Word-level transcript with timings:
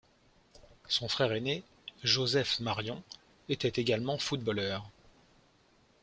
Son 0.87 1.07
frère 1.07 1.31
aîné, 1.31 1.63
Joseph-Marion, 2.03 3.03
était 3.49 3.79
également 3.79 4.17
footballeur. 4.17 4.89